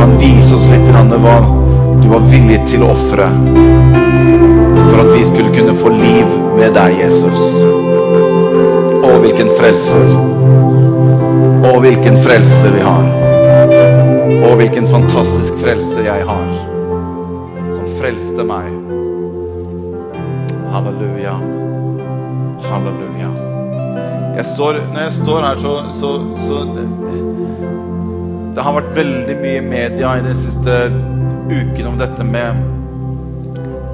[0.00, 1.02] kan vise oss litt hva
[2.00, 3.26] du var villig til å ofre
[4.90, 7.42] for at vi skulle kunne få liv med deg, Jesus.
[7.60, 10.14] Å, hvilken frelser.
[11.68, 13.10] Å, hvilken frelse vi har.
[14.48, 16.48] Å, hvilken fantastisk frelse jeg har,
[17.76, 18.72] som frelste meg.
[20.72, 21.36] Halleluja.
[22.70, 23.30] Halleluja.
[24.40, 26.64] Jeg står, når jeg står her, så, så, så
[28.60, 30.74] det, har vært veldig mye media i de siste
[31.48, 32.58] ukene om dette med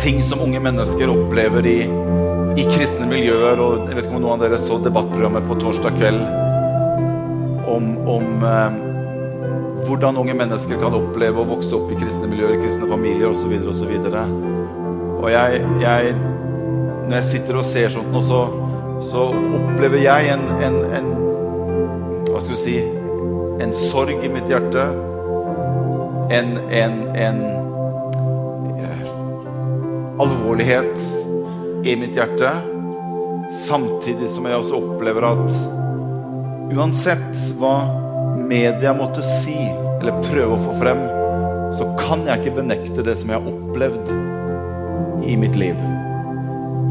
[0.02, 1.76] ting som unge mennesker opplever i,
[2.58, 3.62] i kristne miljøer.
[3.62, 6.18] Og jeg vet ikke om noen av dere så debattprogrammet på torsdag kveld
[7.70, 8.82] om, om eh,
[9.86, 13.54] hvordan unge mennesker kan oppleve å vokse opp i kristne miljøer, i kristne familier osv.
[13.54, 16.12] videre Og, så og jeg, jeg,
[17.06, 18.42] når jeg sitter og ser sånt nå, så,
[19.14, 21.12] så opplever jeg en, en, en
[22.26, 22.78] Hva skal vi si
[23.62, 24.88] En sorg i mitt hjerte.
[26.30, 27.40] En, en, en
[30.18, 31.00] alvorlighet
[31.84, 32.50] i mitt hjerte.
[33.52, 35.58] Samtidig som jeg også opplever at
[36.76, 37.76] uansett hva
[38.36, 41.02] media måtte si eller prøve å få frem,
[41.76, 44.12] så kan jeg ikke benekte det som jeg har opplevd
[45.26, 45.78] i mitt liv.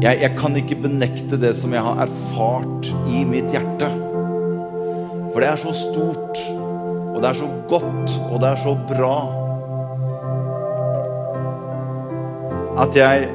[0.02, 3.88] Jeg, jeg, kan ikke benekte det som jeg har erfart i mitt hjerte.
[5.32, 6.40] For det er så stort,
[7.16, 9.16] og det er så godt, og det er så bra
[12.76, 13.28] at jeg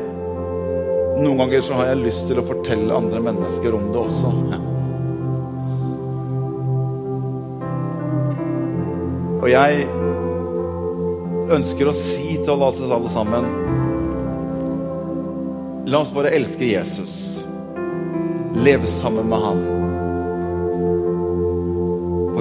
[1.22, 4.30] Noen ganger så har jeg lyst til å fortelle andre mennesker om det også.
[9.42, 9.84] Og jeg
[11.58, 13.52] ønsker å si til oss alle sammen
[15.92, 17.44] La oss bare elske Jesus.
[18.64, 19.81] Leve sammen med han.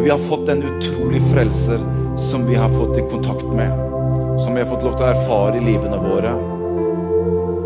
[0.00, 1.78] For vi har fått en utrolig frelser
[2.16, 3.70] som vi har fått i kontakt med.
[4.40, 6.30] Som vi har fått lov til å erfare i livene våre.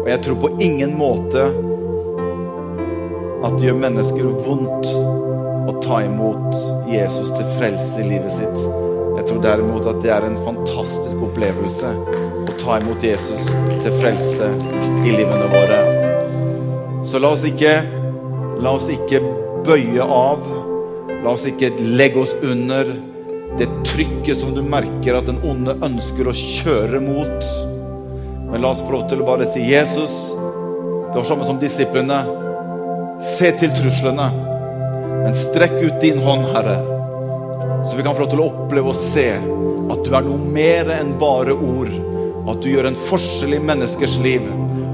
[0.00, 1.44] Og jeg tror på ingen måte
[3.38, 4.90] at det gjør mennesker vondt
[5.70, 6.58] å ta imot
[6.90, 8.66] Jesus til frelse i livet sitt.
[9.20, 14.50] Jeg tror derimot at det er en fantastisk opplevelse å ta imot Jesus til frelse
[15.06, 15.80] i livene våre.
[17.06, 17.78] Så la oss ikke,
[18.58, 19.22] la oss ikke
[19.70, 20.63] bøye av.
[21.24, 22.88] La oss ikke legge oss under
[23.56, 27.46] det trykket som du merker at den onde ønsker å kjøre mot.
[28.50, 32.18] Men la oss få lov til å bare si Jesus, det var samme som disiplene.
[33.24, 34.26] Se til truslene,
[35.22, 36.76] men strekk ut din hånd, Herre.
[37.88, 40.92] Så vi kan få lov til å oppleve og se at du er noe mer
[40.92, 41.92] enn bare ord.
[42.52, 44.44] At du gjør en forskjell i menneskers liv.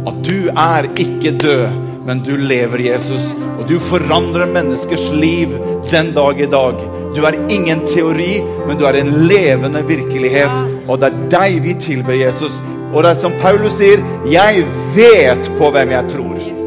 [0.06, 3.30] At du er ikke død, men du lever, Jesus.
[3.58, 5.52] Og du forandrer menneskers liv
[5.90, 6.80] den dag i dag.
[7.14, 10.62] Du er ingen teori, men du er en levende virkelighet.
[10.88, 12.60] Og det er deg vi tilber, Jesus.
[12.90, 14.64] Og det er som Paulus sier, jeg
[14.96, 16.59] vet på hvem jeg tror.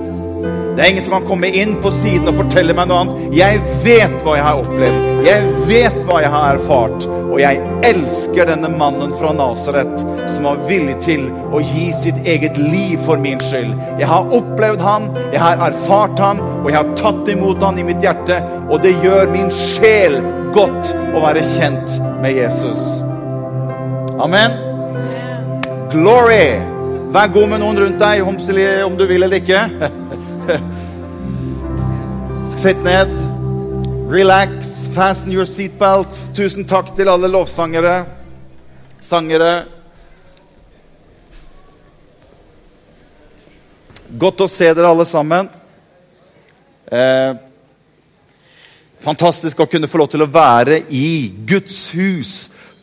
[0.74, 3.34] Det er ingen som kan komme inn på siden og fortelle meg noe annet.
[3.38, 5.10] Jeg vet hva jeg har opplevd.
[5.28, 7.06] Jeg vet hva jeg har erfart.
[7.34, 12.58] Og jeg elsker denne mannen fra Nasaret som var villig til å gi sitt eget
[12.58, 13.74] liv for min skyld.
[14.02, 17.86] Jeg har opplevd han, jeg har erfart han, og jeg har tatt imot han i
[17.86, 18.42] mitt hjerte.
[18.70, 20.20] Og det gjør min sjel
[20.58, 23.02] godt å være kjent med Jesus.
[24.22, 24.58] Amen.
[25.94, 26.46] Glory!
[27.14, 29.68] Vær god med noen rundt deg, om du vil eller ikke.
[32.46, 33.10] Sitt ned.
[34.08, 34.88] Relax.
[34.94, 36.30] Fasten your seatbelts.
[36.36, 38.04] Tusen takk til alle lovsangere,
[39.00, 39.66] sangere.
[44.20, 45.48] Godt å se dere alle sammen.
[46.92, 47.32] Eh,
[49.04, 52.34] fantastisk å kunne få lov til å være i Guds hus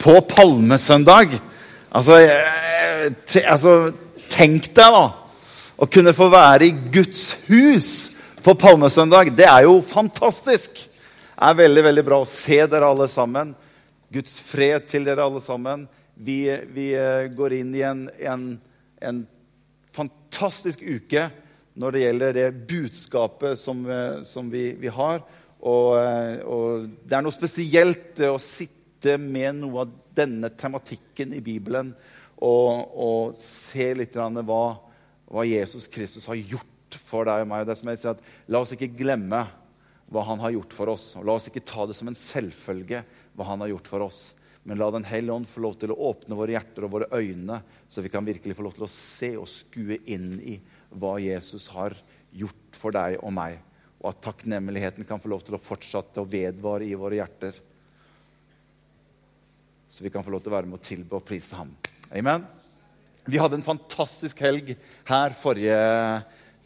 [0.01, 1.37] på palmesøndag.
[1.93, 3.93] Altså, eh, altså
[4.31, 5.07] Tenk deg, da!
[5.83, 10.79] Å kunne få være i Guds hus på palmesøndag, det er jo fantastisk.
[10.81, 13.53] Det er veldig veldig bra å se dere alle sammen.
[14.13, 15.87] Guds fred til dere alle sammen.
[16.15, 16.43] Vi,
[16.73, 18.49] vi eh, går inn i en, en,
[19.01, 19.21] en,
[19.91, 21.25] fantastisk uke
[21.81, 25.23] når det gjelder det budskapet som, eh, som vi, vi, har.
[25.61, 31.43] Og, eh, og, det er noe spesielt å sitte med noe av denne tematikken i
[31.45, 31.93] Bibelen
[32.41, 34.61] og, og se litt hva
[35.31, 37.67] hva Jesus Kristus har gjort for deg og meg.
[37.69, 39.45] Det som jeg sier at, la oss ikke glemme
[40.11, 41.07] hva han har gjort for oss.
[41.21, 43.05] Og la oss ikke ta det som en selvfølge
[43.39, 44.23] hva han har gjort for oss.
[44.63, 47.63] Men la Den hellige ånd få lov til å åpne våre hjerter og våre øyne,
[47.89, 50.59] så vi kan virkelig få lov til å se og skue inn i
[50.91, 51.97] hva Jesus har
[52.37, 53.57] gjort for deg og meg.
[54.01, 57.55] Og at takknemligheten kan få lov til å fortsette å vedvare i våre hjerter.
[59.91, 61.73] så vi kan få lov til å være med og tilbe og prise ham.
[62.15, 62.45] Amen.
[63.27, 64.77] Vi hadde en fantastisk helg
[65.09, 65.75] her forrige,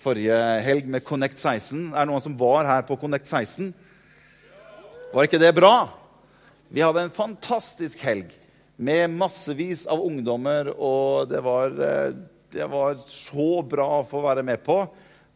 [0.05, 1.91] forrige helg med Connect 16.
[1.93, 3.73] Er det noen som var her på Connect 16?
[5.15, 5.75] Var ikke det bra?
[6.75, 8.33] Vi hadde en fantastisk helg
[8.77, 12.17] med massevis av ungdommer, og det var, eh,
[12.53, 14.81] det var så bra å få være med på.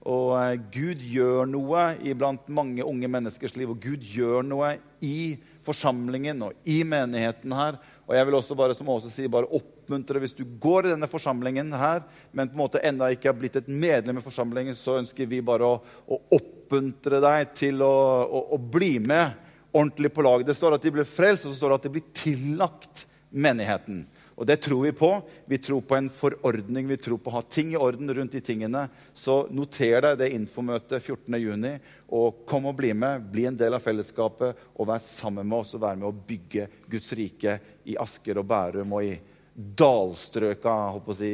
[0.08, 4.74] Og eh, Gud gjør noe iblant mange unge menneskers liv, og Gud gjør noe
[5.04, 7.78] i forsamlingen og i menigheten her.
[8.08, 11.10] Og jeg vil også bare som Åse sier, bare oppmuntre hvis du går i denne
[11.10, 14.96] forsamlingen her, men på en måte ennå ikke har blitt et medlem i forsamlingen, så
[15.02, 15.76] ønsker vi bare å,
[16.08, 17.92] å oppmuntre deg til å,
[18.24, 19.36] å, å, bli med
[19.76, 20.46] ordentlig på lag.
[20.46, 24.06] Det står at de blir frelst, og så står det at de blir tillagt menigheten.
[24.38, 25.10] Og det tror vi på.
[25.50, 28.42] Vi tror på en forordning, vi tror på å ha ting i orden rundt de
[28.44, 28.84] tingene.
[29.10, 31.80] Så noter deg det infomøtet 14.6,
[32.14, 33.26] og kom og bli med.
[33.32, 36.68] Bli en del av fellesskapet og vær sammen med oss og vær med å bygge
[36.86, 37.58] Guds rike
[37.90, 39.16] i Asker og Bærum og i
[39.58, 41.32] dalstrøka, holdt på å si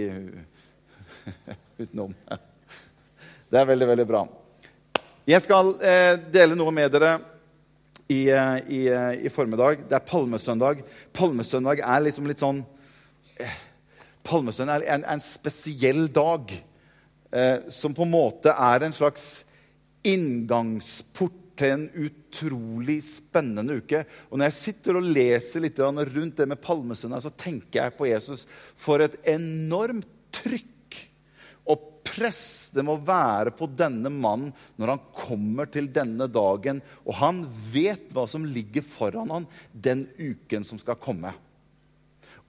[1.83, 2.17] utenom.
[3.51, 4.25] Det er veldig, veldig bra.
[5.29, 7.19] Jeg skal eh, dele noe med dere
[8.09, 9.85] i, eh, i, eh, i, formiddag.
[9.89, 10.81] Det er palmesøndag.
[11.17, 12.65] Palmesøndag er liksom litt sånn
[14.25, 19.45] Palmesøndag er en, en, spesiell dag eh, som på en måte er en slags
[20.05, 24.03] inngangsport til en utrolig spennende uke.
[24.31, 28.09] Og Når jeg sitter og leser litt rundt det med palmesøndag, så tenker jeg på
[28.11, 30.73] Jesus for et enormt trykk
[31.71, 36.83] og press det må være på denne mannen når han kommer til denne dagen.
[37.07, 37.43] Og han
[37.73, 41.33] vet hva som ligger foran han den uken som skal komme.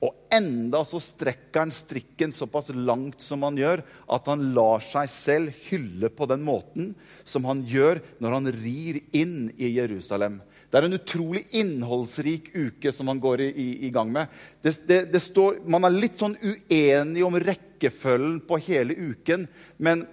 [0.06, 3.81] Og enda så strekker han strikken såpass langt som han gjør,
[4.12, 6.92] at han lar seg selv hylle på den måten
[7.25, 10.42] som han gjør når han rir inn i Jerusalem.
[10.69, 14.28] Det er en utrolig innholdsrik uke som han går i, i, i gang med.
[14.62, 19.46] Det, det, det står, man er litt sånn uenig om rekkefølgen på hele uken.
[19.78, 20.04] Men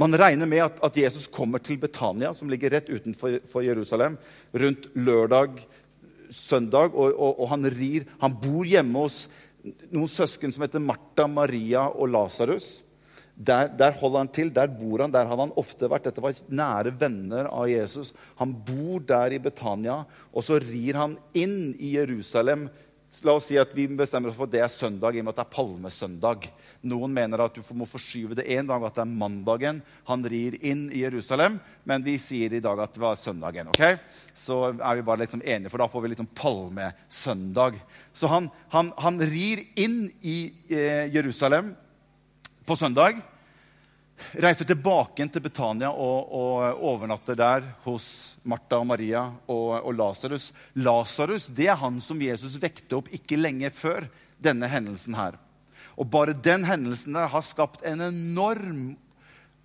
[0.00, 4.16] man regner med at, at Jesus kommer til Betania, som ligger rett utenfor Jerusalem,
[4.56, 5.60] rundt lørdag
[6.32, 8.06] søndag, og, og, og, han rir.
[8.22, 9.26] Han bor hjemme hos
[9.92, 12.80] noen søsken som heter Martha, Maria og Lasarus.
[13.32, 16.10] Der, der, holder han til, der bor han, der hadde han ofte vært.
[16.10, 18.12] Dette var nære venner av Jesus.
[18.40, 20.02] Han bor der i Betania,
[20.32, 22.68] og så rir han inn i Jerusalem
[23.20, 25.34] La oss si at vi bestemmer oss for at det er søndag i og med
[25.34, 26.46] at det er palmesøndag.
[26.88, 30.56] Noen mener at du må forskyve det én dag, at det er mandagen han rir
[30.64, 31.58] inn i Jerusalem.
[31.84, 33.68] Men vi sier i dag at det var søndagen.
[33.74, 34.00] ok?
[34.32, 37.76] Så er vi bare liksom enige, for da får vi liksom palmesøndag.
[38.16, 40.38] Så han, han, han rir inn i
[40.72, 41.74] eh, Jerusalem
[42.64, 43.20] på søndag
[44.44, 48.06] reiser tilbake til Betania og, og, overnatter der hos
[48.42, 50.50] Martha og Maria og, og Lasarus.
[50.74, 54.08] Lasarus er han som Jesus vekte opp ikke lenge før
[54.42, 55.38] denne hendelsen her.
[55.96, 58.94] Og bare den hendelsen der har skapt en enorm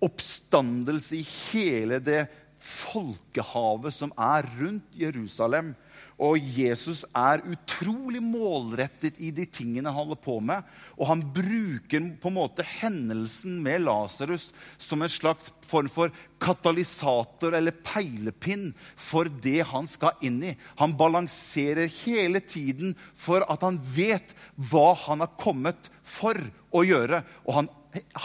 [0.04, 2.26] oppstandelse i hele det
[2.58, 5.72] folkehavet som er rundt Jerusalem.
[6.18, 10.66] Og Jesus er utrolig målrettet i de tingene han holder på med.
[10.98, 14.50] Og han bruker på en måte hendelsen med Lasarus
[14.82, 16.10] som en slags form for
[16.42, 20.56] katalysator eller peilepinn for det han skal inn i.
[20.82, 24.34] Han balanserer hele tiden for at han vet
[24.70, 26.34] hva han har kommet for
[26.74, 27.22] å gjøre.
[27.46, 27.70] Og han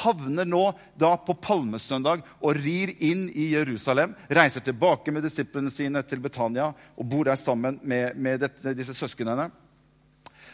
[0.03, 0.63] havner nå
[1.00, 4.15] da på palmesøndag og rir inn i Jerusalem.
[4.30, 8.96] Reiser tilbake med disiplene sine til Betania og bor der sammen med, med dette, disse
[8.98, 9.50] søsknene.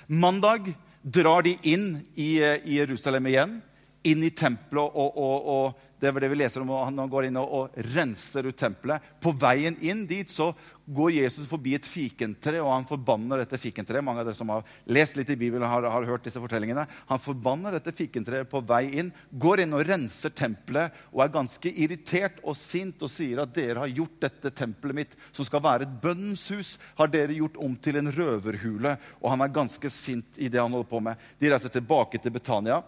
[0.07, 0.71] Mandag
[1.01, 3.59] drar de inn i, i Jerusalem igjen,
[4.07, 7.37] inn i tempelet og, og, og det er det vi leser om Han går inn
[7.39, 9.03] og, og, renser ut tempelet.
[9.19, 10.53] På veien inn dit så
[10.89, 14.03] går Jesus forbi et fikentre, og han forbanner dette fikentreet.
[14.05, 16.85] Mange av dere som har lest litt i Bibelen, har, har hørt disse fortellingene.
[17.11, 21.73] Han forbanner dette fikentreet på vei inn, går inn og renser tempelet og er ganske
[21.83, 25.85] irritert og sint og sier at dere har gjort dette tempelet mitt, som skal være
[25.85, 28.95] et bønnens hus, har dere gjort om til en røverhule.
[29.21, 31.29] Og han er ganske sint i det han holder på med.
[31.37, 32.81] De reiser tilbake til Betania.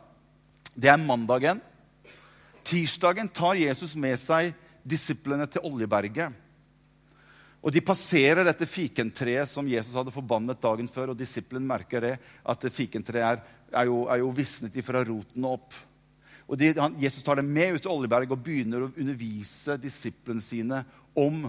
[0.74, 1.62] Det er mandagen.
[2.66, 6.34] Tirsdagen tar Jesus med seg disiplene til Oljeberget.
[7.62, 11.14] Og De passerer dette fikentreet som Jesus hadde forbannet dagen før.
[11.14, 15.76] og Disippelen merker det, at fikentreet er, er, jo, er jo visnet fra roten opp.
[16.52, 20.44] Og de, han, Jesus tar dem med ut til Oljeberget og begynner å undervise disiplene
[20.44, 20.82] sine
[21.16, 21.46] om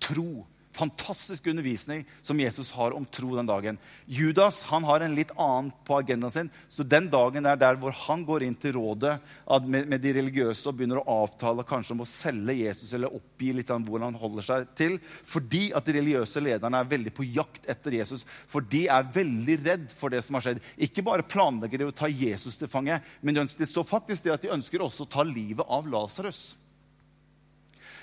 [0.00, 0.46] tro,
[0.80, 3.78] fantastisk undervisning som Jesus har om tro den dagen.
[4.06, 6.50] Judas han har en litt annen på agendaen sin.
[6.68, 9.18] Så den dagen er der hvor han går inn til rådet
[9.66, 13.72] med, de religiøse og begynner å avtale kanskje om å selge Jesus eller oppgi litt
[13.72, 14.96] av hvordan han holder seg til.
[15.28, 18.24] Fordi at de religiøse lederne er veldig på jakt etter Jesus.
[18.50, 20.64] For de er veldig redd for det som har skjedd.
[20.80, 24.44] Ikke bare planlegger de å ta Jesus til fange, men det står faktisk det at
[24.44, 26.59] de ønsker også å ta livet av Lasarus.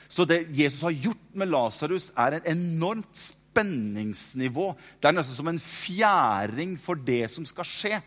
[0.08, 4.72] Så det Jesus har gjort med Lasarus, er en enormt spenningsnivå.
[5.00, 8.00] Det er nesten som en fjæring for det som skal skje.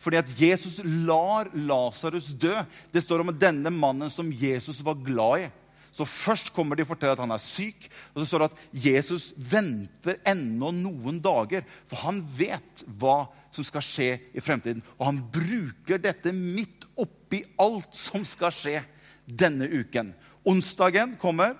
[0.00, 2.54] Fordi at Jesus lar Lasarus dø.
[2.92, 5.52] Det står om denne mannen som Jesus var glad i.
[5.94, 7.86] Så Først kommer de og forteller at han er syk.
[8.12, 11.62] Og så står det at Jesus venter ennå noen dager.
[11.86, 14.82] For han vet hva som skal skje i fremtiden.
[14.98, 18.80] Og han bruker dette midt oppi alt som skal skje
[19.24, 20.10] denne uken.
[20.44, 21.54] Onsdagen kommer.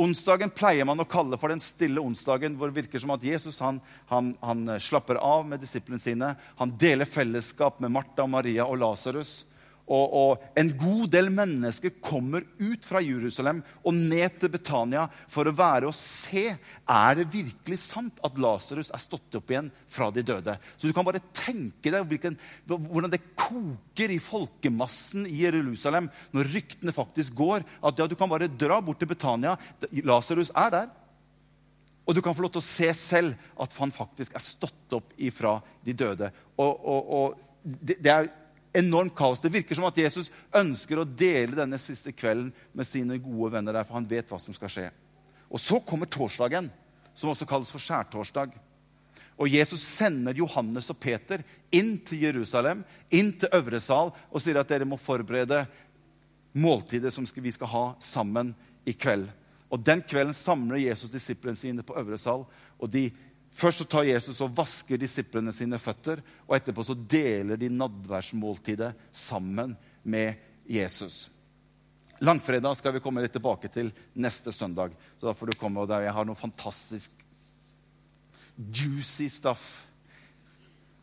[0.00, 3.58] Onsdagen pleier man å kalle for den stille onsdagen, hvor det virker som at Jesus
[3.60, 6.34] han, han, han slapper av med disiplene sine.
[6.60, 9.40] Han deler fellesskap med Martha, Maria og Lasarus
[9.90, 15.50] og, og, en god del mennesker kommer ut fra Jerusalem og ned til Betania for
[15.50, 20.12] å være og se er det virkelig sant at Lasarus er stått opp igjen fra
[20.14, 20.54] de døde.
[20.76, 22.38] Så du kan bare tenke deg hvilken,
[22.70, 26.06] hvordan det koker i folkemassen i Jerusalem
[26.36, 27.66] når ryktene faktisk går.
[27.82, 29.56] At ja, du kan bare dra bort til Betania.
[30.06, 30.90] Lasarus er der.
[32.06, 35.12] Og du kan få lov til å se selv at han faktisk er stått opp
[35.18, 36.30] ifra de døde.
[36.58, 38.30] Og, og, og det, det er
[38.72, 39.40] enormt kaos.
[39.40, 43.74] Det virker som at Jesus ønsker å dele denne siste kvelden med sine gode venner
[43.74, 44.88] der, for han vet hva som skal skje.
[45.50, 46.70] Og så kommer torsdagen,
[47.14, 48.54] som også kalles for skjærtorsdag.
[49.40, 51.42] Og Jesus sender Johannes og Peter
[51.74, 55.64] inn til Jerusalem, inn til øvre sal, og sier at dere må forberede
[56.52, 58.52] måltider som vi skal ha sammen
[58.84, 59.28] i kveld.
[59.70, 62.46] Og Den kvelden samler Jesus disiplene sine på øvre sal.
[62.78, 63.10] og de
[63.50, 68.92] Først så tar Jesus og vasker disiplene sine føtter, og etterpå så deler de nadværsmåltidet
[69.10, 70.38] sammen med
[70.70, 71.26] Jesus.
[72.20, 74.92] Langfredag skal vi komme litt tilbake til neste søndag.
[75.18, 77.10] Så da får du komme, og Jeg har noe fantastisk
[78.60, 79.86] juicy stuff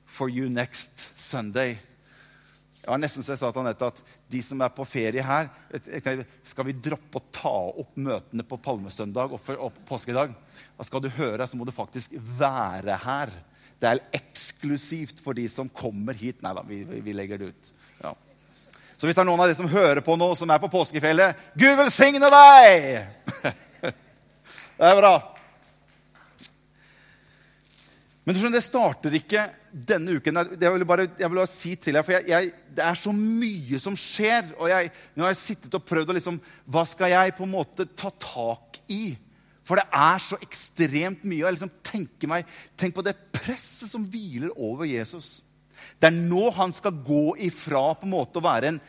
[0.05, 1.77] for you next Sunday.
[2.87, 3.97] Det var nesten så jeg sa til Anette at
[4.31, 5.49] de som er på ferie her
[6.47, 7.51] Skal vi droppe å ta
[7.83, 10.31] opp møtene på palmesøndag og, og påskedag?
[10.77, 13.35] Da skal du høre, så må du faktisk være her.
[13.75, 16.39] Det er eksklusivt for de som kommer hit.
[16.45, 17.71] Nei da, vi, vi legger det ut.
[18.05, 18.15] Ja.
[18.95, 21.59] Så hvis det er noen av de som hører på nå, som er på påskefjellet
[21.59, 23.03] Gud velsigne deg!
[24.79, 25.17] det er bra.
[28.27, 29.41] Men du skjønner, det starter ikke
[29.71, 30.35] denne uken.
[30.59, 33.13] Jeg vil bare, jeg vil bare si til deg, for jeg, jeg, Det er så
[33.15, 34.49] mye som skjer.
[34.57, 37.53] og jeg, Nå har jeg sittet og prøvd å liksom Hva skal jeg på en
[37.53, 39.15] måte ta tak i?
[39.63, 41.39] For det er så ekstremt mye.
[41.39, 45.37] og jeg liksom tenker meg, Tenk på det presset som hviler over Jesus.
[45.95, 48.83] Det er nå han skal gå ifra på en måte å være en,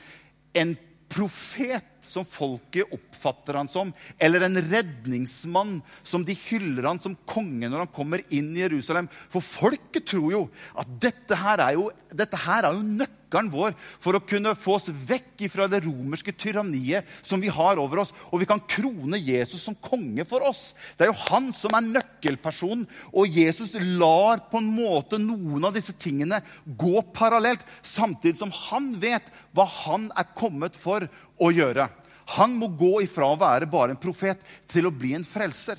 [0.58, 0.74] en
[1.06, 7.68] profet som folket oppfatter han som, eller en redningsmann som de hyller han som konge
[7.68, 9.08] når han kommer inn i Jerusalem.
[9.32, 10.42] For folket tror jo
[10.78, 11.88] at dette her er jo,
[12.18, 17.06] her er jo nøkkelen vår for å kunne få oss vekk fra det romerske tyranniet
[17.22, 18.14] som vi har over oss.
[18.32, 20.72] Og vi kan krone Jesus som konge for oss.
[20.96, 22.86] Det er jo han som er nøkkelpersonen.
[23.12, 28.94] Og Jesus lar på en måte noen av disse tingene gå parallelt, samtidig som han
[29.00, 31.06] vet hva han er kommet for
[31.40, 31.88] å gjøre.
[32.36, 35.78] Han må gå ifra å være bare en profet til å bli en frelser.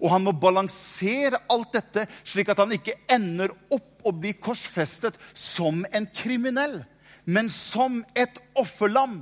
[0.00, 5.18] Og han må balansere alt dette slik at han ikke ender opp og blir korsfestet
[5.36, 6.80] som en kriminell,
[7.28, 9.20] men som et offerlam.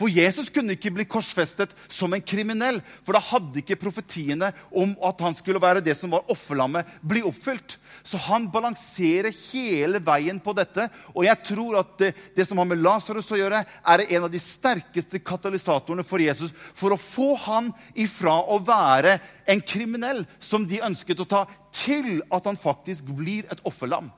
[0.00, 4.94] For Jesus kunne ikke bli korsfestet som en kriminell, for da hadde ikke profetiene om
[5.04, 7.76] at han skulle være det som var offerlammet, bli oppfylt.
[8.00, 10.86] Så han balanserer hele veien på dette.
[11.12, 14.32] Og jeg tror at det, det som har med Lasarus å gjøre, er en av
[14.32, 19.18] de sterkeste katalysatorene for Jesus for å få han ifra å være
[19.52, 21.44] en kriminell som de ønsket å ta,
[21.76, 24.08] til at han faktisk blir et offerlam.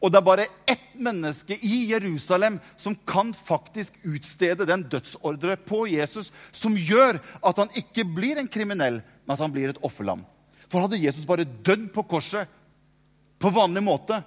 [0.00, 5.84] Og det er bare ett menneske i Jerusalem som kan faktisk utstede den dødsordre på
[5.90, 10.24] Jesus som gjør at han ikke blir en kriminell, men at han blir et offerlam.
[10.68, 12.48] For hadde Jesus bare dødd på korset
[13.42, 14.22] på vanlig måte,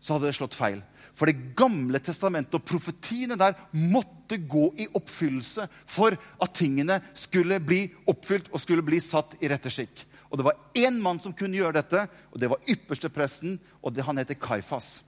[0.00, 0.82] så hadde det slått feil.
[1.16, 7.58] For Det gamle testamentet og profetiene der måtte gå i oppfyllelse for at tingene skulle
[7.64, 10.04] bli oppfylt og skulle bli satt i rette skikk.
[10.30, 14.04] Og det var én mann som kunne gjøre dette, og det var ypperstepresten, og det,
[14.06, 15.00] han heter Kaifas.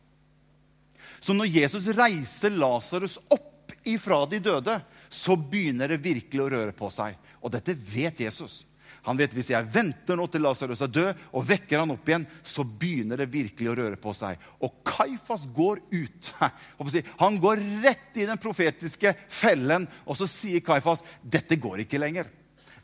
[1.19, 6.75] Så når Jesus reiser Lasarus opp ifra de døde, så begynner det virkelig å røre
[6.77, 7.17] på seg.
[7.43, 8.63] Og dette vet Jesus.
[9.07, 12.27] Han vet hvis jeg venter nå til Lasarus er død, og vekker han opp igjen,
[12.43, 14.41] så begynner det virkelig å røre på seg.
[14.65, 16.33] Og Kaifas går ut.
[17.23, 22.29] Han går rett i den profetiske fellen, og så sier Kaifas dette går ikke lenger.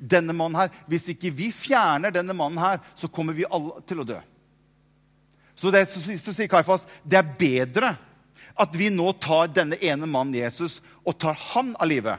[0.05, 4.03] Denne mannen her, Hvis ikke vi fjerner denne mannen her, så kommer vi alle til
[4.03, 4.19] å dø.
[5.55, 7.95] Så, det, så, så sier Kaifas det er bedre
[8.59, 12.17] at vi nå tar denne ene mannen Jesus og tar han av live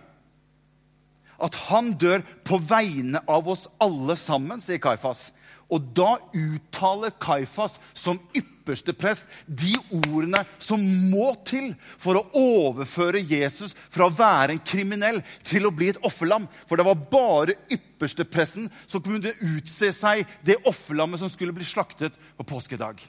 [1.42, 5.30] at han dør på vegne av oss alle sammen, sier Kaifas.
[5.74, 13.24] Og da uttaler Kaifas som ypperste prest de ordene som må til for å overføre
[13.24, 16.48] Jesus fra å være en kriminell til å bli et offerlam.
[16.69, 22.17] For det var bare ypperstepresten som kunne utse seg det offerlammet som skulle bli slaktet
[22.38, 23.01] på påskedag.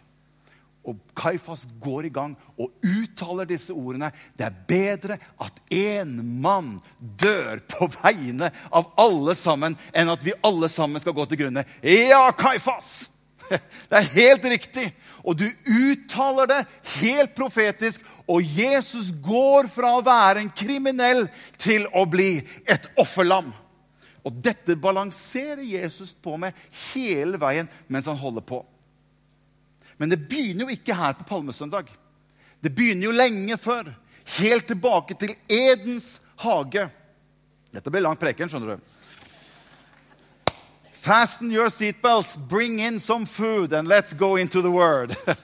[0.86, 4.12] Og Kaifas går i gang og uttaler disse ordene.
[4.38, 10.36] Det er bedre at én mann dør på vegne av alle sammen, enn at vi
[10.46, 11.66] alle sammen skal gå til grunne.
[11.82, 13.10] Ja, Kaifas!
[13.90, 14.88] Det er helt riktig.
[15.22, 16.62] Og du uttaler det
[17.00, 18.02] helt profetisk.
[18.26, 21.26] Og Jesus går fra å være en kriminell
[21.58, 23.52] til å bli et offerlam.
[24.26, 26.54] Og dette balanserer Jesus på med
[26.92, 28.64] hele veien mens han holder på.
[29.96, 31.88] Men det begynner jo ikke her på palmesøndag.
[32.60, 33.92] Det begynner jo lenge før.
[34.38, 36.88] Helt tilbake til Edens hage.
[37.72, 38.94] Dette blir lang preken, skjønner du.
[41.06, 45.14] Fasten your seatbelts, bring in some food, and let's go into the word.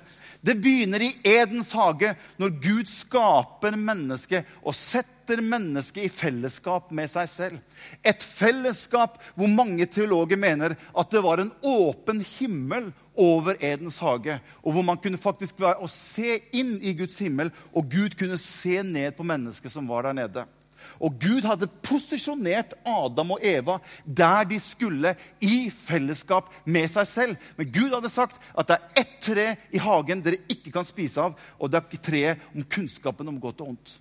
[0.42, 7.10] Det begynner i Edens hage, når Gud skaper mennesket og setter mennesket i fellesskap med
[7.12, 7.60] seg selv.
[8.02, 14.40] Et fellesskap hvor mange teologer mener at det var en åpen himmel over Edens hage.
[14.66, 18.40] Og hvor man kunne faktisk være å se inn i Guds himmel, og Gud kunne
[18.40, 20.46] se ned på mennesket som var der nede.
[21.02, 27.48] Og Gud hadde posisjonert Adam og Eva der de skulle, i fellesskap med seg selv.
[27.58, 31.22] Men Gud hadde sagt at det er ett tre i hagen dere ikke kan spise
[31.24, 33.96] av, og det er treet om kunnskapen om godt og ondt.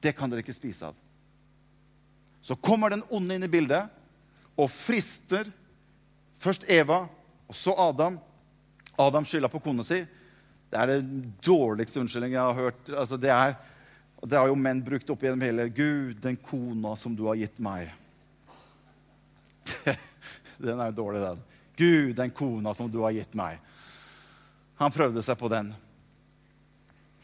[0.00, 0.96] Det kan dere ikke spise av.
[2.44, 3.88] Så kommer den onde inn i bildet
[4.60, 5.48] og frister
[6.40, 7.04] først Eva
[7.48, 8.18] og så Adam.
[9.00, 10.02] Adam skylder på kona si.
[10.70, 12.90] Det er den dårligste unnskyldningen jeg har hørt.
[12.90, 13.56] Altså, det, er,
[14.30, 17.58] det har jo menn brukt opp gjennom hele Gud, den kona som du har gitt
[17.62, 17.90] meg.
[20.64, 21.42] den er jo dårlig, den.
[21.76, 23.60] Gud, den kona som du har gitt meg.
[24.80, 25.74] Han prøvde seg på den.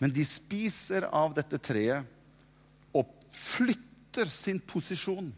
[0.00, 5.30] Men de spiser av dette treet og flytter sin posisjon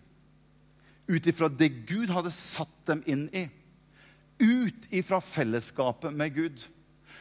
[1.07, 3.49] ut ifra det Gud hadde satt dem inn i
[4.43, 6.63] ut ifra fellesskapet med Gud.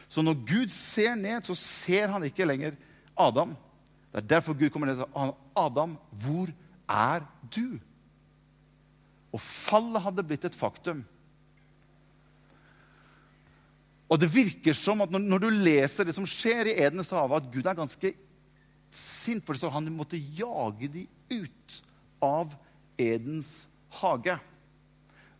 [0.08, 2.74] Så når Gud ser ned, så ser han ikke lenger
[3.14, 3.54] Adam.
[4.12, 6.52] Det er derfor Gud kommer ned og sier, 'Adam, hvor
[6.88, 7.80] er du?'
[9.32, 11.04] Og fallet hadde blitt et faktum.
[14.12, 17.38] Og det virker som at når, når du leser det som skjer i Edens hage,
[17.38, 18.12] at Gud er ganske
[18.92, 21.78] sint, for så han måtte jage de ut
[22.20, 22.52] av
[23.00, 23.68] Edens
[24.02, 24.36] hage.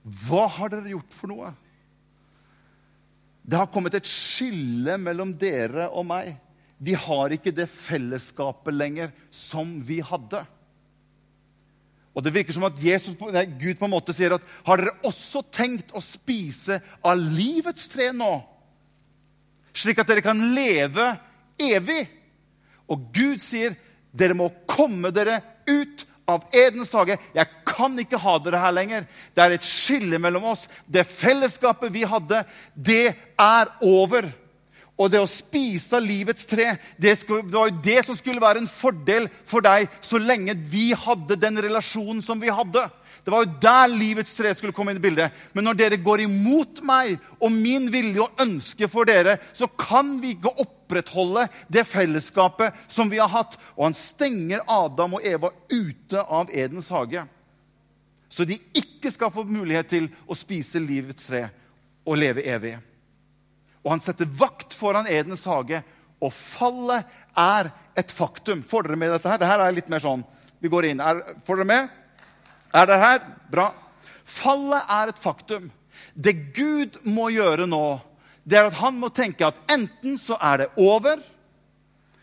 [0.03, 1.53] Hva har dere gjort for noe?
[3.45, 6.33] Det har kommet et skille mellom dere og meg.
[6.83, 10.43] Vi har ikke det fellesskapet lenger som vi hadde.
[12.13, 14.97] Og Det virker som at Jesus, nei, Gud på en måte sier at har dere
[15.09, 18.33] også tenkt å spise av livets tre nå?
[19.73, 21.07] Slik at dere kan leve
[21.63, 22.03] evig.
[22.91, 23.79] Og Gud sier
[24.13, 25.39] dere må komme dere
[25.71, 27.17] ut av Edens hage.
[27.33, 29.07] Jeg kan ikke ha dere her lenger.
[29.33, 30.67] Det er et skille mellom oss.
[30.85, 32.43] Det fellesskapet vi hadde,
[32.75, 34.29] det er over.
[35.01, 38.71] Og det å spise livets tre, det, det var jo det som skulle være en
[38.71, 42.85] fordel for deg så lenge vi hadde den relasjonen som vi hadde.
[43.25, 45.35] Det var jo der livets tre skulle komme inn i bildet.
[45.55, 50.17] Men når dere går imot meg og min vilje og ønske for dere, så kan
[50.23, 53.55] vi ikke opprettholde det fellesskapet som vi har hatt.
[53.79, 57.23] Og han stenger Adam og Eva ute av Edens hage.
[58.33, 61.47] Så de ikke skal få mulighet til å spise livets tre
[62.03, 62.75] og leve evig.
[63.83, 65.83] Og han setter vakt foran Edens hage,
[66.23, 68.63] og fallet er et faktum.
[68.63, 69.41] Får dere med dette her?
[69.43, 70.23] Dette er litt mer sånn
[70.63, 71.01] Vi går inn.
[71.03, 71.89] Er, får dere med?
[72.73, 73.25] Er det her?
[73.51, 73.73] Bra.
[74.23, 75.67] Fallet er et faktum.
[76.15, 77.99] Det Gud må gjøre nå,
[78.45, 81.21] det er at han må tenke at enten så er det over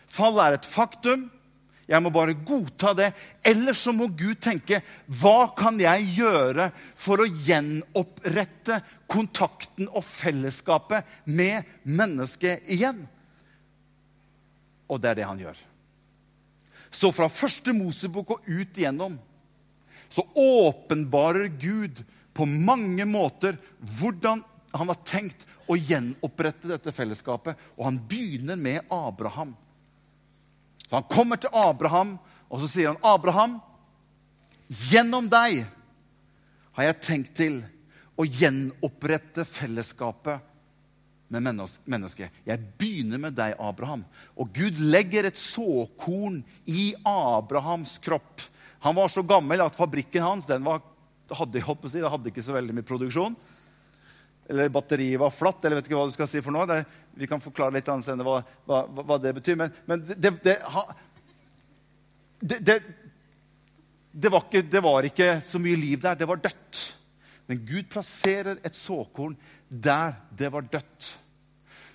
[0.09, 1.27] Fallet er et faktum.
[1.89, 3.09] Jeg må bare godta det.
[3.45, 4.81] Eller så må Gud tenke
[5.19, 13.01] hva kan jeg gjøre for å gjenopprette kontakten og fellesskapet med mennesket igjen?
[14.89, 15.57] Og det er det han gjør.
[16.89, 19.17] Så fra første Mosebok og ut igjennom
[20.09, 22.01] så åpenbarer Gud
[22.33, 23.57] på mange måter
[23.99, 24.41] hvordan
[24.73, 27.57] han har tenkt å gjenopprette dette fellesskapet.
[27.77, 29.53] Og han begynner med Abraham.
[30.89, 32.17] Så han kommer til Abraham,
[32.49, 33.59] og så sier han, 'Abraham,
[34.89, 35.65] gjennom deg
[36.73, 37.61] har jeg tenkt til
[38.19, 40.41] å gjenopprette fellesskapet
[41.29, 41.45] med
[41.85, 42.33] mennesket.
[42.45, 44.03] Jeg begynner med deg, Abraham.
[44.35, 48.41] Og Gud legger et såkorn i Abrahams kropp.
[48.79, 50.81] Han var så gammel at fabrikken hans den var,
[51.29, 53.37] hadde, si, hadde ikke så veldig mye produksjon
[54.49, 56.65] eller batteriet var flatt, eller vet ikke hva du skal si for noe.
[56.65, 56.79] Det,
[57.21, 59.59] vi kan forklare litt annet senere hva, hva, hva, det betyr.
[59.59, 60.55] Men, men det, det,
[64.11, 66.17] det, var ikke, det var ikke så mye liv der.
[66.17, 66.81] Det var dødt.
[67.49, 69.37] Men Gud plasserer et såkorn
[69.69, 71.11] der det var dødt,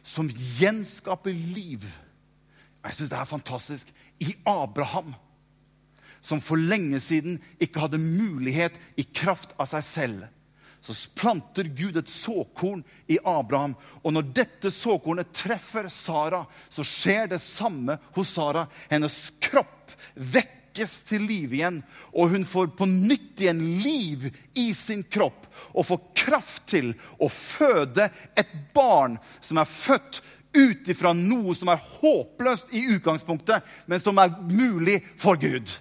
[0.03, 1.83] som gjenskaper liv.
[2.85, 3.91] Jeg syns det er fantastisk.
[4.23, 5.11] I Abraham,
[6.23, 10.31] som for lenge siden ikke hadde mulighet i kraft av seg selv
[10.85, 13.73] så planter Gud et såkorn i Abraham.
[14.03, 18.67] Og når dette såkornet treffer Sara, så skjer det samme hos Sara.
[18.91, 21.81] Hennes kropp vekkes til liv igjen,
[22.13, 24.29] og hun får på nytt igjen liv
[24.61, 25.49] i sin kropp.
[25.73, 30.21] Og får kraft til å føde et barn som er født
[30.55, 35.73] ut ifra noe som er håpløst i utgangspunktet, men som er mulig for Gud.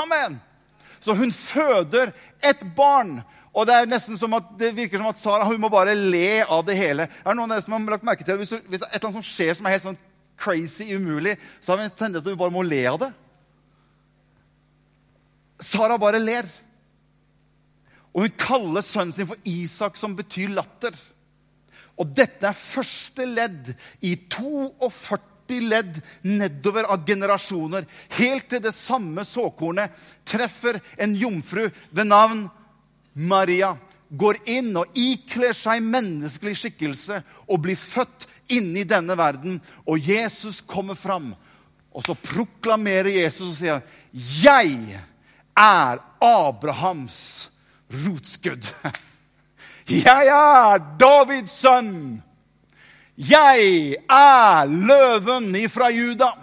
[0.00, 0.40] Amen!
[1.00, 2.10] Så hun føder
[2.42, 3.20] et barn
[3.58, 6.44] og Det er nesten som at det virker som at Sara hun må bare le
[6.46, 7.08] av det hele.
[7.08, 9.00] Er det noen av dere som har lagt merke til Hvis, hvis det er et
[9.00, 9.98] eller annet som skjer som er helt sånn
[10.38, 13.08] crazy umulig, så har vi en tendens til at vi bare må le av det.
[15.58, 16.46] Sara bare ler.
[18.14, 20.94] Og hun kaller sønnen sin for Isak, som betyr latter.
[21.98, 23.72] Og dette er første ledd
[24.06, 27.86] i 42 ledd nedover av generasjoner.
[28.20, 29.94] Helt til det samme såkornet
[30.28, 32.46] treffer en jomfru ved navn
[33.18, 33.72] Maria
[34.08, 39.58] går inn og ikler seg menneskelig skikkelse og blir født inni denne verden.
[39.84, 41.32] Og Jesus kommer fram,
[41.92, 45.00] og så proklamerer Jesus og sier, 'Jeg
[45.56, 47.50] er Abrahams
[47.90, 48.72] rotskudd.'
[49.88, 52.22] 'Jeg er Davids sønn.'
[53.16, 56.38] 'Jeg er løven ifra Juda.'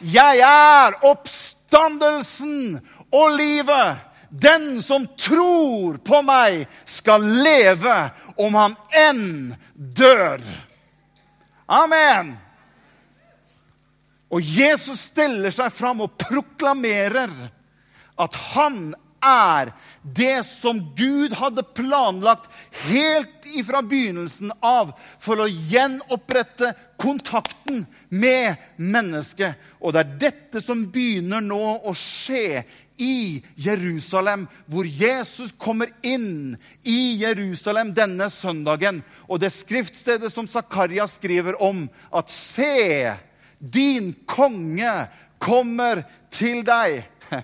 [0.00, 2.80] 'Jeg er oppstandelsen
[3.12, 7.98] og livet.' Den som tror på meg, skal leve
[8.42, 10.42] om han enn dør.
[11.70, 12.34] Amen.
[14.34, 17.30] Og Jesus stiller seg fram og proklamerer
[18.18, 18.90] at han
[19.24, 19.70] er
[20.02, 22.50] det som Gud hadde planlagt
[22.84, 24.92] helt ifra begynnelsen av
[25.22, 29.56] for å gjenopprette kontakten med mennesket.
[29.80, 32.64] Og det er dette som begynner nå å skje
[33.00, 36.54] i Jerusalem, hvor Jesus kommer inn
[36.86, 39.02] i Jerusalem denne søndagen.
[39.28, 43.14] Og det skriftstedet som Zakaria skriver om, at se,
[43.58, 44.92] din konge
[45.42, 47.02] kommer til deg.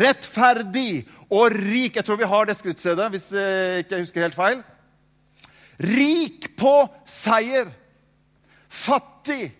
[0.00, 1.96] Rettferdig og rik.
[1.96, 4.64] Jeg tror vi har det skriftstedet, hvis jeg ikke husker helt feil.
[5.76, 6.74] Rik på
[7.06, 7.68] seier.
[8.66, 9.52] Fattig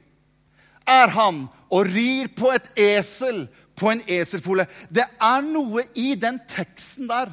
[0.87, 4.67] er han og rir på et esel på en eselfole.
[4.89, 7.33] Det er noe i den teksten der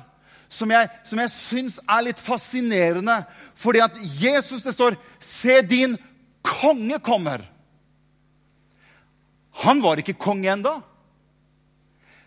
[0.54, 3.24] som jeg, som jeg syns er litt fascinerende.
[3.58, 5.98] Fordi at Jesus, det står 'Se, din
[6.44, 7.46] konge kommer'.
[9.64, 10.82] Han var ikke konge ennå.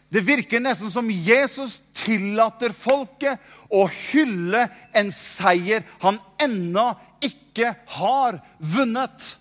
[0.08, 3.42] Det virker nesten som Jesus tillater folket
[3.74, 9.36] å hylle en seier han ennå ikke har vunnet.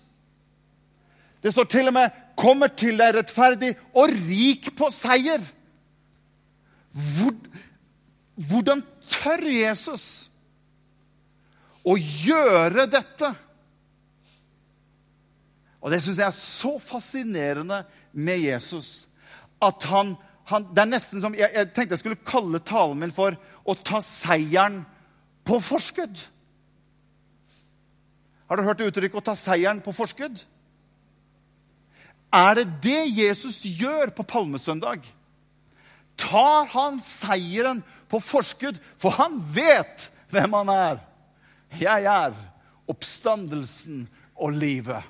[1.42, 5.42] Det står til og med kommer til deg rettferdig og rik på seier.
[8.36, 10.06] Hvordan tør Jesus
[11.86, 13.32] å gjøre dette?
[15.80, 17.82] Og det syns jeg er så fascinerende
[18.16, 19.06] med Jesus.
[19.62, 20.16] At han,
[20.50, 23.76] han Det er nesten som jeg, jeg, tenkte jeg skulle kalle talen min for å
[23.86, 24.82] ta seieren
[25.46, 26.18] på forskudd.
[28.46, 30.44] Har du hørt uttrykket 'å ta seieren på forskudd'?
[32.34, 35.04] Er det det Jesus gjør på palmesøndag?
[36.16, 38.78] Tar han seieren på forskudd?
[38.98, 41.02] For han vet hvem han er.
[41.76, 42.36] Jeg er
[42.88, 45.02] oppstandelsen og livet.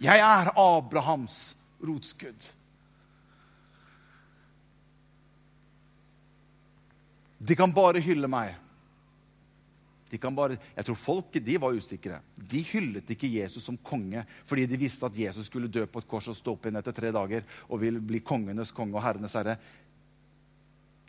[0.00, 2.52] Jeg er Abrahams rotskudd.
[7.38, 8.54] De kan bare hylle meg.
[10.08, 12.22] Bare, jeg tror folket de var usikre.
[12.36, 16.08] De hyllet ikke Jesus som konge fordi de visste at Jesus skulle dø på et
[16.08, 19.36] kors og stå opp igjen etter tre dager og ville bli kongenes konge og herrenes
[19.36, 19.58] herre.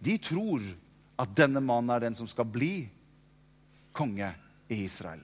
[0.03, 0.63] De tror
[1.19, 2.89] at denne mannen er den som skal bli
[3.95, 4.33] konge
[4.67, 5.23] i Israel.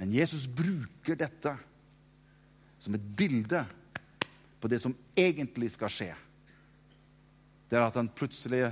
[0.00, 1.54] Men Jesus bruker dette
[2.82, 3.62] som et bilde
[4.60, 6.12] på det som egentlig skal skje.
[7.68, 8.66] Det er at han plutselig,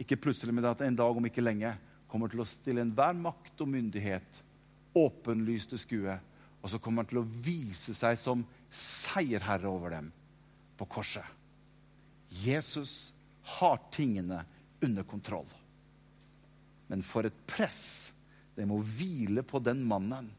[0.00, 1.72] ikke plutselig, men at en dag om ikke lenge,
[2.16, 4.40] kommer til å stille enhver makt og myndighet
[4.96, 6.14] åpenlyst til skue.
[6.62, 10.08] Og så kommer han til å vise seg som seierherre over dem
[10.80, 11.26] på korset.
[12.32, 13.12] Jesus
[13.60, 14.40] har tingene
[14.80, 15.46] under kontroll.
[16.88, 18.14] Men for et press
[18.56, 20.32] det må hvile på den mannen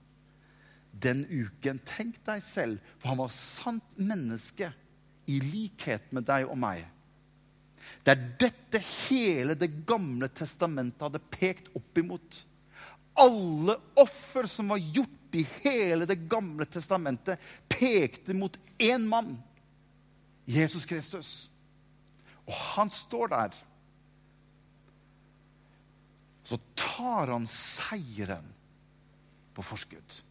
[0.97, 1.77] den uken.
[1.85, 4.71] Tenk deg selv, for han var sant menneske
[5.29, 6.87] i likhet med deg og meg.
[8.03, 12.39] Det er dette hele Det gamle testamentet hadde pekt opp imot.
[13.17, 19.35] Alle offer som var gjort i hele Det gamle testamentet, pekte mot én mann.
[20.45, 21.49] Jesus Kristus.
[22.47, 23.57] Og han står der.
[26.47, 28.45] Så tar han seieren
[29.53, 30.21] på forskudd.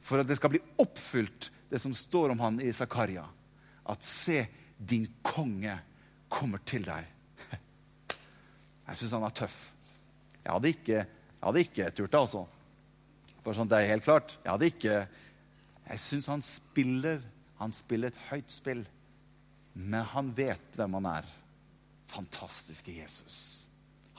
[0.00, 3.24] For at det skal bli oppfylt, det som står om han i Zakaria.
[3.84, 4.46] At se,
[4.78, 5.76] din konge
[6.34, 7.06] kommer til deg.
[8.88, 9.60] Jeg syns han er tøff.
[10.44, 12.42] Jeg hadde ikke, jeg hadde ikke turt det, altså.
[13.44, 14.34] Bare sånn det er helt klart.
[14.42, 14.96] Jeg hadde ikke
[15.84, 17.22] Jeg syns han spiller
[17.60, 18.82] Han spiller et høyt spill.
[19.74, 21.30] Men han vet hvem han er.
[22.12, 23.38] Fantastiske Jesus.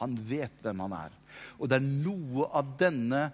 [0.02, 1.14] Han vet hvem han er.
[1.60, 3.28] Og det er noe av denne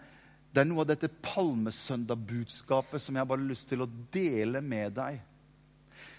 [0.51, 4.97] det er noe av dette palmesøndag-budskapet som jeg bare har lyst til å dele med
[4.97, 5.21] deg.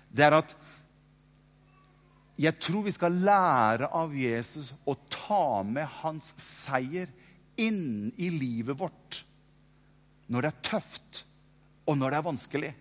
[0.08, 0.54] Det er at
[2.42, 7.10] jeg tror vi skal lære av Jesus å ta med hans seier
[7.60, 9.22] inn i livet vårt
[10.32, 11.24] når det er tøft,
[11.86, 12.72] og når det er vanskelig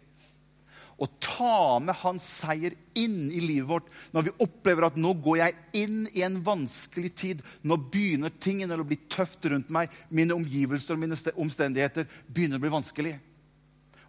[1.02, 5.40] å ta med hans seier inn i livet vårt når vi opplever at nå går
[5.40, 7.42] jeg inn i en vanskelig tid.
[7.66, 9.90] Nå begynner tingene å bli tøft rundt meg.
[10.14, 13.16] Mine omgivelser og mine omstendigheter begynner å bli vanskelig.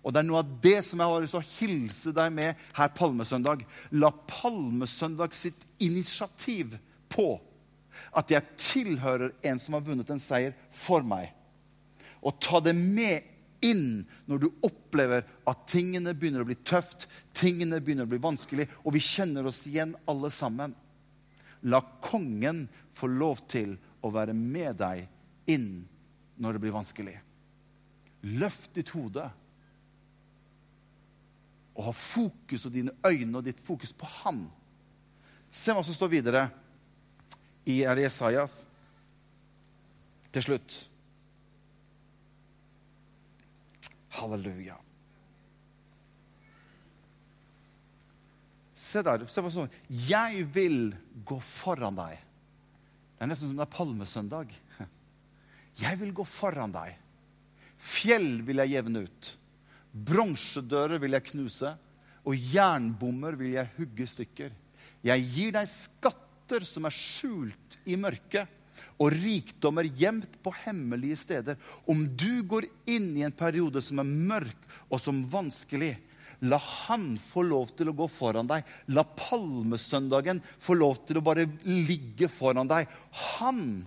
[0.03, 2.63] Og det er noe av det som jeg har lyst til å hilse deg med
[2.75, 3.63] her Palmesøndag.
[3.95, 6.75] La Palmesøndag sitt initiativ
[7.13, 7.37] på
[8.17, 11.31] at jeg tilhører en som har vunnet en seier for meg.
[12.23, 13.29] Og ta det med
[13.63, 18.67] inn når du opplever at tingene begynner å bli tøft, tingene begynner å bli vanskelig,
[18.83, 20.75] og vi kjenner oss igjen alle sammen.
[21.71, 25.07] La kongen få lov til å være med deg
[25.53, 25.85] inn
[26.43, 27.15] når det blir vanskelig.
[28.35, 29.29] Løft ditt hode
[31.73, 34.45] og ha fokus og dine øyne og ditt fokus på Han.
[35.53, 36.47] Se hva som står videre
[37.69, 38.63] i er Jesajas.
[40.33, 40.79] Til slutt.
[44.17, 44.79] Halleluja.
[48.75, 49.27] Se der.
[49.27, 49.77] se hva som står.
[50.09, 52.17] Jeg vil gå foran deg.
[53.17, 54.57] Det er nesten som det er palmesøndag.
[55.81, 56.97] Jeg vil gå foran deg.
[57.81, 59.31] Fjell vil jeg jevne ut.
[59.93, 61.75] Bronsedører vil jeg knuse,
[62.25, 64.53] og jernbommer vil jeg hugge stykker.
[65.05, 68.61] Jeg gir deg skatter som er skjult i mørket
[69.03, 71.59] og rikdommer gjemt på hemmelige steder.
[71.91, 75.95] Om du går inn i en periode som er mørk og som vanskelig,
[76.43, 78.65] la han få lov til å gå foran deg.
[78.95, 82.89] La palmesøndagen få lov til å bare ligge foran deg.
[83.39, 83.83] Han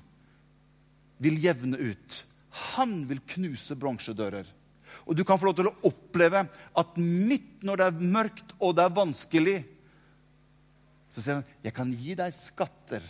[1.24, 2.22] vil jevne ut.
[2.76, 4.48] Han vil knuse bronsedører.
[5.06, 8.74] Og du kan få lov til å oppleve at midt når det er mørkt og
[8.78, 9.58] det er vanskelig,
[11.14, 13.04] så sier han, 'Jeg kan gi deg skatter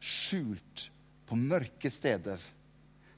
[0.00, 0.90] skjult
[1.28, 2.40] på mørke steder.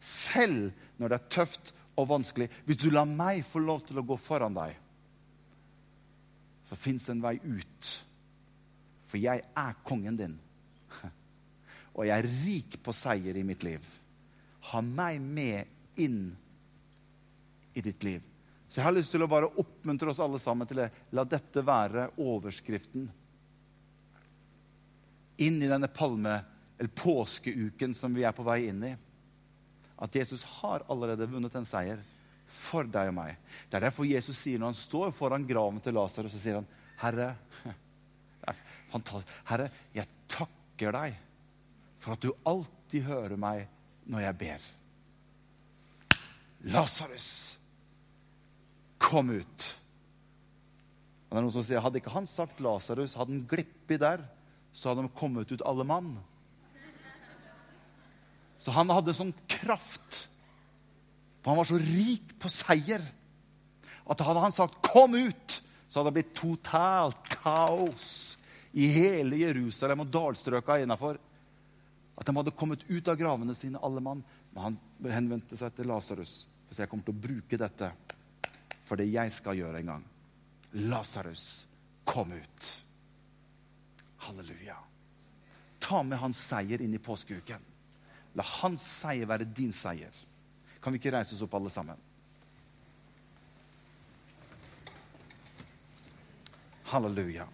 [0.00, 2.50] Selv når det er tøft og vanskelig.
[2.66, 4.76] Hvis du lar meg få lov til å gå foran deg,
[6.64, 7.90] så fins det en vei ut.
[9.06, 10.38] For jeg er kongen din.
[11.96, 13.84] Og jeg er rik på seier i mitt liv.
[14.72, 16.32] Ha meg med inn
[17.74, 18.24] i ditt liv.
[18.68, 20.88] Så jeg har lyst til å bare oppmuntre oss alle sammen til det.
[21.12, 23.10] La dette være overskriften
[25.42, 26.38] inn i denne palme
[26.78, 28.92] eller påskeuken som vi er på vei inn i.
[30.02, 32.00] At Jesus har allerede vunnet en seier
[32.52, 33.36] for deg og meg.
[33.68, 36.68] Det er derfor Jesus sier når han står foran graven til Lasarus, så sier han,
[37.00, 37.34] 'Herre,
[38.48, 38.56] er.
[39.48, 41.16] Herre, jeg takker deg
[42.02, 43.66] for at du alltid hører meg
[44.04, 44.70] når jeg ber.'
[46.72, 47.58] Lasarus,
[49.02, 49.68] kom ut.
[51.26, 54.22] Og det er noen som sier, Hadde ikke han sagt Lasarus, hadde han glippet der,
[54.72, 56.14] så hadde de kommet ut alle mann.
[58.62, 60.26] Så han hadde sånn kraft.
[61.42, 63.02] For han var så rik på seier
[64.02, 68.38] at hadde han sagt 'kom ut', så hadde det blitt totalt kaos
[68.72, 71.18] i hele Jerusalem og dalstrøka innafor.
[72.18, 74.24] At de hadde kommet ut av gravene sine, alle mann.
[74.52, 74.78] Men han
[75.12, 76.46] henvendte seg til Lasarus.
[76.68, 77.92] For jeg kommer til å bruke dette
[78.82, 80.06] for det jeg skal gjøre en gang.
[80.90, 81.66] Lasarus,
[82.04, 82.70] kom ut.
[84.26, 84.76] Halleluja.
[85.82, 87.68] Ta med hans seier inn i påskeuken.
[88.38, 90.14] La hans seier være din seier.
[90.82, 91.98] Kan vi ikke reise oss opp, alle sammen?
[96.92, 97.46] Halleluja.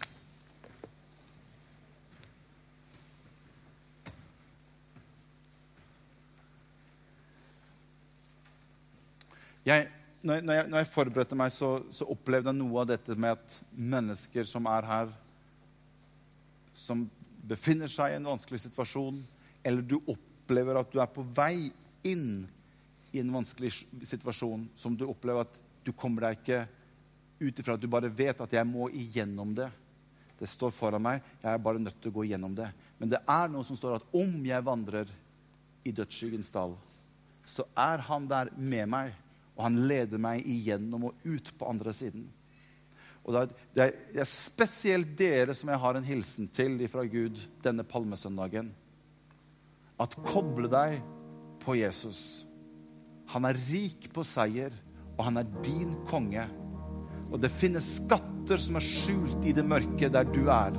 [9.69, 9.89] Jeg,
[10.23, 13.59] når, jeg, når, jeg, forberedte meg, så, så, opplevde jeg noe av dette med at
[13.73, 15.13] mennesker som er her,
[16.75, 17.05] som
[17.49, 19.21] befinner seg i en vanskelig situasjon,
[19.67, 21.71] eller du opplever at du er på vei
[22.07, 22.43] inn
[23.15, 23.71] i en vanskelig
[24.07, 26.65] situasjon, som du opplever at du kommer deg ikke
[27.39, 29.71] ut ifra at du bare vet at 'jeg må igjennom det'.
[30.39, 31.23] Det står foran meg.
[31.43, 32.71] Jeg er bare nødt til å gå igjennom det.
[32.99, 35.07] Men det er noe som står at om jeg vandrer
[35.85, 36.77] i dødsskyggens dal,
[37.45, 39.15] så er han der med meg
[39.59, 42.29] og han leder meg igjennom og ut på andre siden.
[43.27, 47.37] Og det er, det, er, spesielt dere som jeg har en hilsen til fra Gud
[47.65, 48.71] denne palmesøndagen.
[50.01, 51.01] At koble deg
[51.61, 52.47] på Jesus.
[53.35, 54.73] Han er rik på seier,
[55.19, 56.47] og han er din konge.
[57.29, 60.79] Og det finnes skatter som er skjult i det mørke der du er.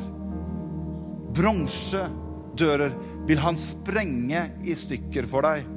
[1.37, 2.95] Bronsedører
[3.29, 5.67] vil han sprenge i stykker for deg.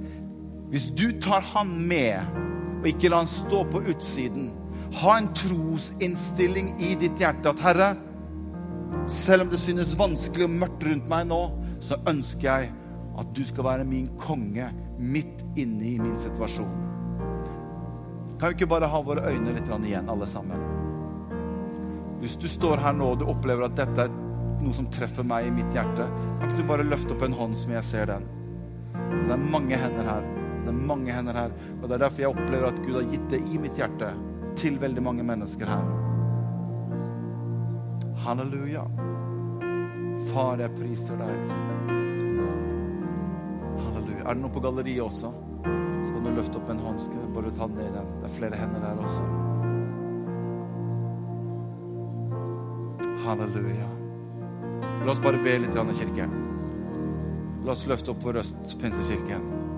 [0.73, 2.52] Hvis du tar han med
[2.83, 4.51] og ikke la han stå på utsiden.
[5.01, 7.91] Ha en trosinnstilling i ditt hjerte at Herre,
[9.09, 11.43] selv om det synes vanskelig og mørkt rundt meg nå,
[11.83, 12.73] så ønsker jeg
[13.23, 14.67] at du skal være min konge
[14.99, 16.75] midt inne i min situasjon.
[18.41, 20.61] Kan vi ikke bare ha våre øyne litt igjen, alle sammen?
[22.21, 24.13] Hvis du står her nå og du opplever at dette er
[24.63, 26.09] noe som treffer meg i mitt hjerte,
[26.41, 28.27] kan ikke du bare løfte opp en hånd som jeg ser den?
[28.93, 30.42] Det er mange hender her.
[30.63, 31.55] Det er mange hender her.
[31.81, 34.13] Og det er derfor jeg opplever at Gud har gitt det i mitt hjerte
[34.59, 35.87] til veldig mange mennesker her.
[38.23, 38.85] Halleluja.
[40.31, 41.55] Far, jeg priser deg.
[43.83, 44.23] Halleluja.
[44.23, 45.33] Er det noe på galleriet også?
[46.03, 46.83] Så kan du løfte opp en
[47.27, 48.13] du bare ta den ned igjen.
[48.21, 49.27] Det er flere hender der også.
[53.27, 53.91] Halleluja.
[55.03, 56.31] La oss bare be litt, i kirke.
[57.67, 59.72] La oss løfte opp vår røst, Pinsekirken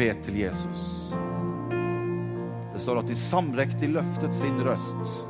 [0.00, 1.14] be til Jesus.
[2.72, 5.26] Det står at de samrekte løftet sin røst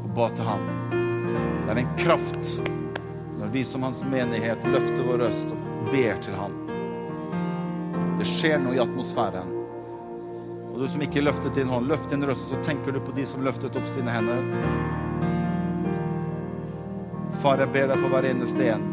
[0.00, 0.62] og ba til ham.
[1.66, 2.54] Det er en kraft
[3.36, 6.56] når vi som hans menighet løfter vår røst og ber til ham.
[8.16, 9.52] Det skjer noe i atmosfæren.
[10.70, 13.28] Og du som ikke løftet din hånd, løft din røst, så tenker du på de
[13.28, 14.40] som løftet opp sine hender.
[17.44, 18.88] Far, jeg ber deg for hver eneste en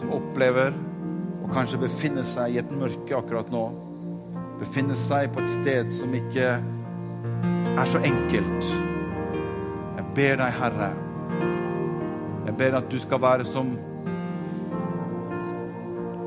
[0.00, 0.72] som opplever
[1.56, 3.64] kanskje befinner seg i et mørke akkurat nå.
[4.60, 8.68] Befinner seg på et sted som ikke er så enkelt.
[9.96, 10.90] Jeg ber deg, Herre,
[12.44, 13.72] jeg ber at du skal være som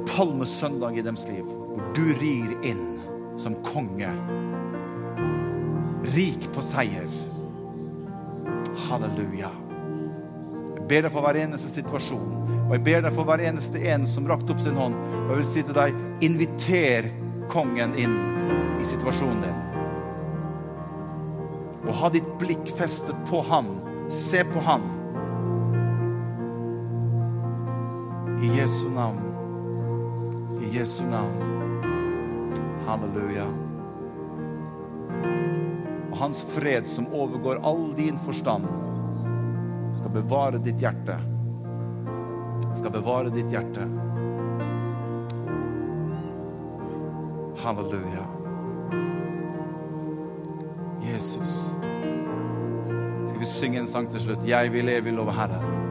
[0.10, 2.84] palmesøndag i deres liv, hvor du rir inn
[3.40, 4.10] som konge.
[6.18, 7.10] Rik på seier.
[8.90, 9.54] Halleluja.
[10.90, 14.28] Ber deg for hver eneste situasjon og jeg ber deg for hver eneste en som
[14.30, 14.94] rakte opp sin hånd.
[14.94, 17.08] Og jeg vil si til deg, inviter
[17.50, 18.14] kongen inn
[18.78, 19.58] i situasjonen din.
[21.88, 23.72] Og ha ditt blikk festet på han.
[24.14, 24.86] Se på han.
[28.46, 29.26] I Jesu navn.
[30.62, 31.42] I Jesu navn.
[32.86, 33.48] Halleluja.
[36.12, 38.70] Og hans fred, som overgår all din forstand,
[39.94, 41.18] skal bevare ditt hjerte
[42.80, 43.88] skal bevare ditt hjerte.
[47.64, 48.26] Halleluja.
[51.14, 51.76] Jesus.
[53.28, 54.48] Skal vi synge en sang til slutt?
[54.48, 55.89] Jeg vil i lov Herren.